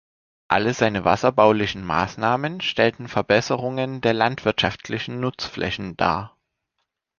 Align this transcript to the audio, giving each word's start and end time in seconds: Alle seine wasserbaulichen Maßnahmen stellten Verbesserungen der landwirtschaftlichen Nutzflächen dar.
Alle 0.47 0.73
seine 0.73 1.05
wasserbaulichen 1.05 1.85
Maßnahmen 1.85 2.59
stellten 2.59 3.07
Verbesserungen 3.07 4.01
der 4.01 4.15
landwirtschaftlichen 4.15 5.19
Nutzflächen 5.19 5.95
dar. 5.95 6.35